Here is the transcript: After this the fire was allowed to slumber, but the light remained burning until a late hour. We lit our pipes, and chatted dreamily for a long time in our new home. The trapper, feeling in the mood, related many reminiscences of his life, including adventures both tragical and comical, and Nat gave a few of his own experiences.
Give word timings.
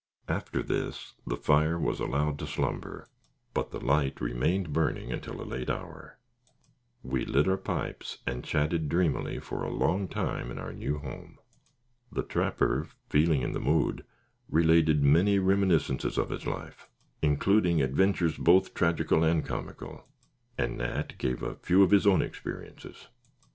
After 0.27 0.63
this 0.63 1.13
the 1.27 1.37
fire 1.37 1.77
was 1.79 1.99
allowed 1.99 2.39
to 2.39 2.47
slumber, 2.47 3.07
but 3.53 3.69
the 3.69 3.79
light 3.79 4.19
remained 4.19 4.73
burning 4.73 5.11
until 5.13 5.39
a 5.39 5.45
late 5.45 5.69
hour. 5.69 6.17
We 7.03 7.23
lit 7.23 7.47
our 7.47 7.55
pipes, 7.57 8.17
and 8.25 8.43
chatted 8.43 8.89
dreamily 8.89 9.37
for 9.37 9.63
a 9.63 9.69
long 9.69 10.07
time 10.07 10.49
in 10.49 10.57
our 10.57 10.73
new 10.73 10.97
home. 10.97 11.37
The 12.11 12.23
trapper, 12.23 12.87
feeling 13.11 13.43
in 13.43 13.51
the 13.51 13.59
mood, 13.59 14.03
related 14.49 15.03
many 15.03 15.37
reminiscences 15.37 16.17
of 16.17 16.31
his 16.31 16.47
life, 16.47 16.89
including 17.21 17.79
adventures 17.79 18.39
both 18.39 18.73
tragical 18.73 19.23
and 19.23 19.45
comical, 19.45 20.07
and 20.57 20.79
Nat 20.79 21.15
gave 21.19 21.43
a 21.43 21.57
few 21.57 21.83
of 21.83 21.91
his 21.91 22.07
own 22.07 22.23
experiences. 22.23 23.09